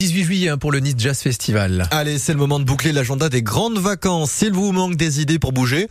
18 0.00 0.22
juillet 0.22 0.48
hein, 0.50 0.58
pour 0.58 0.70
le 0.70 0.78
Nice 0.78 0.94
Jazz 0.96 1.18
Festival. 1.18 1.88
Allez, 1.90 2.18
c'est 2.18 2.32
le 2.32 2.38
moment 2.38 2.60
de 2.60 2.64
boucler 2.64 2.92
l'agenda 2.92 3.28
des 3.28 3.42
grandes 3.42 3.80
vacances. 3.80 4.30
S'il 4.30 4.52
vous 4.52 4.70
manque 4.70 4.94
des 4.94 5.20
idées 5.20 5.40
pour 5.40 5.52
bouger, 5.52 5.88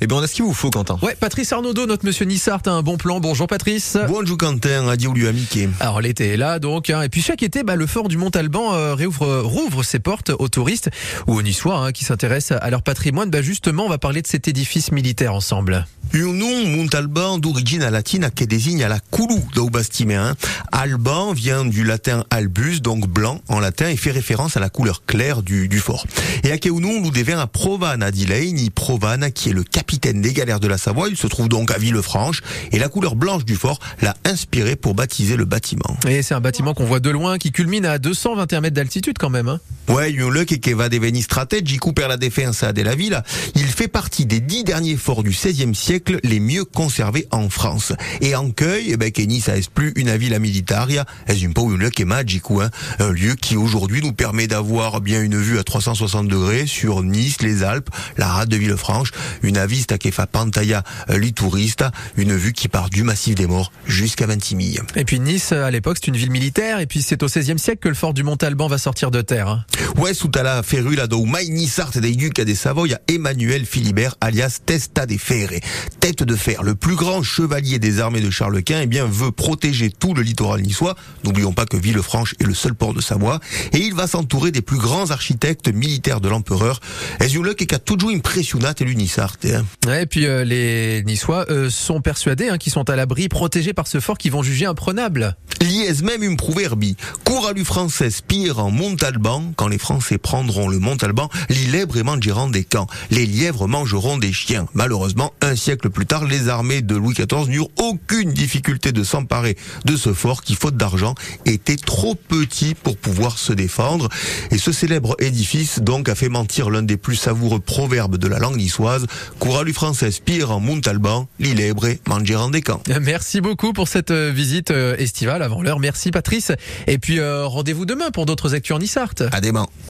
eh 0.00 0.06
bien, 0.06 0.16
on 0.16 0.22
a 0.22 0.26
ce 0.26 0.32
qu'il 0.32 0.44
vous 0.46 0.54
faut, 0.54 0.70
Quentin. 0.70 0.98
Ouais, 1.02 1.14
Patrice 1.14 1.52
Arnaudot, 1.52 1.84
notre 1.84 2.06
monsieur 2.06 2.24
Nissart, 2.24 2.62
a 2.64 2.70
un 2.70 2.82
bon 2.82 2.96
plan. 2.96 3.20
Bonjour 3.20 3.46
Patrice. 3.46 3.98
Bonjour 4.08 4.38
Quentin, 4.38 4.88
adieu 4.88 5.10
lui 5.12 5.30
Mickey. 5.30 5.68
Alors 5.78 6.00
l'été 6.00 6.28
est 6.28 6.36
là 6.38 6.58
donc, 6.58 6.88
hein. 6.88 7.02
et 7.02 7.10
puis 7.10 7.20
chaque 7.20 7.42
été, 7.42 7.62
bah, 7.62 7.76
le 7.76 7.86
fort 7.86 8.08
du 8.08 8.16
Mont-Alban 8.16 8.72
euh, 8.72 8.94
réouvre, 8.94 9.42
rouvre 9.42 9.82
ses 9.82 9.98
portes 9.98 10.30
aux 10.30 10.48
touristes 10.48 10.88
ou 11.26 11.34
aux 11.34 11.42
Niçois 11.42 11.76
hein, 11.76 11.92
qui 11.92 12.04
s'intéressent 12.06 12.58
à 12.62 12.70
leur 12.70 12.80
patrimoine. 12.80 13.28
Bah, 13.28 13.42
justement, 13.42 13.84
on 13.84 13.90
va 13.90 13.98
parler 13.98 14.22
de 14.22 14.26
cet 14.26 14.48
édifice 14.48 14.90
militaire 14.90 15.34
ensemble. 15.34 15.86
Un 16.12 16.32
nom 16.32 16.66
Montalban 16.66 17.38
d'origine 17.38 17.88
latine 17.88 18.30
qui 18.34 18.46
désigne 18.46 18.82
à 18.82 18.88
la 18.88 18.98
coulou 18.98 19.42
d'au 19.54 19.70
Hein. 20.10 20.34
Alban 20.72 21.32
vient 21.32 21.64
du 21.64 21.84
latin 21.84 22.24
albus, 22.30 22.80
donc 22.80 23.06
blanc 23.06 23.40
en 23.48 23.60
latin, 23.60 23.88
et 23.88 23.96
fait 23.96 24.10
référence 24.10 24.56
à 24.56 24.60
la 24.60 24.68
couleur 24.68 25.04
claire 25.04 25.42
du, 25.42 25.68
du 25.68 25.78
fort. 25.78 26.06
Et 26.42 26.50
à 26.50 26.58
Keunon, 26.58 27.00
nous 27.00 27.10
devient 27.10 27.38
à 27.38 27.46
Provana 27.46 28.10
d'Ileini, 28.10 28.70
Provana 28.70 29.30
qui 29.30 29.50
est 29.50 29.52
le 29.52 29.62
capitaine 29.62 30.20
des 30.20 30.32
galères 30.32 30.60
de 30.60 30.68
la 30.68 30.78
Savoie. 30.78 31.08
Il 31.08 31.16
se 31.16 31.26
trouve 31.26 31.48
donc 31.48 31.70
à 31.70 31.78
Villefranche, 31.78 32.42
et 32.72 32.78
la 32.78 32.88
couleur 32.88 33.14
blanche 33.14 33.44
du 33.44 33.56
fort 33.56 33.78
l'a 34.02 34.16
inspiré 34.24 34.76
pour 34.76 34.94
baptiser 34.94 35.36
le 35.36 35.44
bâtiment. 35.44 35.96
Et 36.08 36.22
c'est 36.22 36.34
un 36.34 36.40
bâtiment 36.40 36.74
qu'on 36.74 36.84
voit 36.84 37.00
de 37.00 37.10
loin, 37.10 37.38
qui 37.38 37.52
culmine 37.52 37.84
à 37.86 37.98
221 37.98 38.60
mètres 38.60 38.74
d'altitude 38.74 39.18
quand 39.18 39.30
même. 39.30 39.48
Hein. 39.48 39.60
Ouais, 39.88 40.14
qui 40.46 40.72
va 40.72 40.88
devenir 40.88 41.22
stratégique 41.22 41.80
couper 41.80 42.06
la 42.08 42.16
défense 42.16 42.62
de 42.62 42.82
la 42.82 42.94
ville. 42.94 43.22
Il 43.54 43.66
fait 43.66 43.88
partie 43.88 44.24
des 44.24 44.40
dix 44.40 44.62
derniers 44.62 44.96
forts 44.96 45.22
du 45.22 45.30
XVIe 45.30 45.74
siècle 45.74 45.99
les 46.24 46.40
mieux 46.40 46.64
conservés 46.64 47.26
en 47.30 47.48
France. 47.48 47.92
Et 48.20 48.34
en 48.34 48.50
cueil, 48.50 48.90
eh 48.92 48.96
ben, 48.96 49.10
Kenny, 49.10 49.40
ça 49.40 49.56
est 49.56 49.68
plus 49.68 49.92
une 49.96 50.14
villa 50.16 50.38
militaria, 50.38 51.04
est 51.26 51.44
un 51.44 51.52
peu 51.52 51.62
un 51.62 51.76
lieu 51.76 51.90
qui 51.90 52.02
est 52.02 52.06
magique, 52.06 52.44
hein. 52.50 52.70
Un 52.98 53.10
lieu 53.10 53.34
qui 53.34 53.56
aujourd'hui 53.56 54.02
nous 54.02 54.12
permet 54.12 54.46
d'avoir 54.46 55.00
bien 55.00 55.22
une 55.22 55.36
vue 55.36 55.58
à 55.58 55.64
360 55.64 56.28
degrés 56.28 56.66
sur 56.66 57.02
Nice, 57.02 57.42
les 57.42 57.62
Alpes, 57.62 57.90
la 58.16 58.28
rade 58.28 58.48
de 58.48 58.56
Villefranche, 58.56 59.10
une 59.42 59.64
vista 59.66 59.98
qui 59.98 60.10
fait 60.10 60.28
pantalla 60.30 60.82
euh, 61.10 61.18
les 61.18 61.32
touristes, 61.32 61.84
une 62.16 62.36
vue 62.36 62.52
qui 62.52 62.68
part 62.68 62.90
du 62.90 63.02
massif 63.02 63.34
des 63.34 63.46
morts 63.46 63.72
jusqu'à 63.86 64.26
Ventimille. 64.26 64.80
Et 64.96 65.04
puis 65.04 65.20
Nice, 65.20 65.52
à 65.52 65.70
l'époque, 65.70 65.98
c'est 66.00 66.08
une 66.08 66.16
ville 66.16 66.30
militaire, 66.30 66.80
et 66.80 66.86
puis 66.86 67.02
c'est 67.02 67.22
au 67.22 67.26
XVIe 67.26 67.58
siècle 67.58 67.80
que 67.80 67.88
le 67.88 67.94
fort 67.94 68.14
du 68.14 68.22
Mont-Alban 68.22 68.68
va 68.68 68.78
sortir 68.78 69.10
de 69.10 69.20
terre. 69.20 69.48
Hein. 69.48 69.64
Ouais, 69.96 70.14
sous 70.14 70.30
la 70.34 70.62
férula 70.62 71.06
do 71.06 71.26
Nissart 71.26 71.90
des 71.90 72.14
Ducs 72.14 72.40
des 72.40 72.54
Savoie, 72.54 72.86
Emmanuel 73.08 73.66
Philibert, 73.66 74.16
alias 74.20 74.58
Testa 74.64 75.06
des 75.06 75.18
Ferre. 75.18 75.60
Tête 75.98 76.22
de 76.22 76.36
fer, 76.36 76.62
le 76.62 76.74
plus 76.74 76.94
grand 76.94 77.22
chevalier 77.22 77.78
des 77.78 78.00
armées 78.00 78.20
de 78.20 78.30
Charles 78.30 78.62
Quint, 78.62 78.80
eh 78.82 78.86
bien, 78.86 79.06
veut 79.06 79.32
protéger 79.32 79.90
tout 79.90 80.14
le 80.14 80.22
littoral 80.22 80.62
niçois. 80.62 80.94
N'oublions 81.24 81.52
pas 81.52 81.66
que 81.66 81.76
Villefranche 81.76 82.34
est 82.40 82.44
le 82.44 82.54
seul 82.54 82.74
port 82.74 82.94
de 82.94 83.00
Savoie. 83.00 83.40
Et 83.72 83.78
il 83.78 83.94
va 83.94 84.06
s'entourer 84.06 84.50
des 84.52 84.62
plus 84.62 84.78
grands 84.78 85.10
architectes 85.10 85.68
militaires 85.68 86.20
de 86.20 86.28
l'empereur. 86.28 86.80
Ezulek 87.20 87.66
qui 87.66 87.74
a 87.74 87.78
toujours 87.78 88.10
impressionné 88.10 88.60
l'Unissart. 88.80 89.36
Hein. 89.44 89.94
et 89.94 90.06
puis 90.06 90.26
euh, 90.26 90.44
les 90.44 91.02
Niçois 91.04 91.46
euh, 91.50 91.70
sont 91.70 92.00
persuadés 92.00 92.48
hein, 92.48 92.58
qu'ils 92.58 92.72
sont 92.72 92.88
à 92.90 92.96
l'abri, 92.96 93.28
protégés 93.28 93.72
par 93.72 93.86
ce 93.86 94.00
fort 94.00 94.18
qu'ils 94.18 94.32
vont 94.32 94.42
juger 94.42 94.66
imprenable. 94.66 95.36
Lies 95.60 96.02
même 96.02 96.22
une 96.22 96.36
proverbi. 96.36 96.96
Cour 97.24 97.46
à 97.46 97.52
lui 97.52 97.64
français 97.64 98.08
pire 98.26 98.58
en 98.58 98.70
Montalban. 98.70 99.52
Quand 99.56 99.68
les 99.68 99.78
Français 99.78 100.18
prendront 100.18 100.68
le 100.68 100.78
Montalban, 100.78 101.28
les 101.48 101.66
lièvres 101.66 102.02
mangeront 102.02 102.48
des 102.48 102.64
camps. 102.64 102.86
Les 103.10 103.26
lièvres 103.26 103.66
mangeront 103.68 104.18
des 104.18 104.32
chiens. 104.32 104.66
Malheureusement, 104.74 105.32
un 105.40 105.56
siècle 105.56 105.79
plus 105.88 106.06
tard, 106.06 106.24
les 106.24 106.48
armées 106.48 106.82
de 106.82 106.96
Louis 106.96 107.14
XIV 107.14 107.48
n'eurent 107.48 107.68
aucune 107.78 108.32
difficulté 108.32 108.92
de 108.92 109.04
s'emparer 109.04 109.56
de 109.84 109.96
ce 109.96 110.12
fort 110.12 110.42
qui, 110.42 110.54
faute 110.54 110.76
d'argent, 110.76 111.14
était 111.46 111.76
trop 111.76 112.14
petit 112.14 112.74
pour 112.74 112.96
pouvoir 112.96 113.38
se 113.38 113.52
défendre. 113.52 114.08
Et 114.50 114.58
ce 114.58 114.72
célèbre 114.72 115.16
édifice, 115.18 115.80
donc, 115.80 116.08
a 116.08 116.14
fait 116.14 116.28
mentir 116.28 116.70
l'un 116.70 116.82
des 116.82 116.96
plus 116.96 117.16
savoureux 117.16 117.60
proverbes 117.60 118.16
de 118.16 118.28
la 118.28 118.38
langue 118.38 118.56
niçoise. 118.56 119.06
Cour 119.38 119.58
à 119.58 119.64
lui 119.64 119.72
français 119.72 120.10
pire 120.24 120.50
en 120.50 120.60
Montalban, 120.60 121.28
les 121.38 121.54
lièvres 121.54 121.86
mangeront 122.06 122.50
des 122.50 122.62
camps. 122.62 122.82
Merci 123.00 123.40
beaucoup 123.40 123.72
pour 123.72 123.88
cette 123.88 124.10
euh, 124.10 124.30
visite 124.30 124.70
euh, 124.70 124.96
estivale 124.96 125.42
avant 125.42 125.62
l'heure. 125.62 125.78
Merci 125.78 126.10
Patrice. 126.10 126.52
Et 126.86 126.98
puis 126.98 127.18
euh, 127.18 127.46
rendez-vous 127.46 127.86
demain 127.86 128.10
pour 128.10 128.26
d'autres 128.26 128.54
actus 128.54 128.76
en 128.76 128.80
Issart. 128.80 129.14
À 129.32 129.40
demain. 129.40 129.66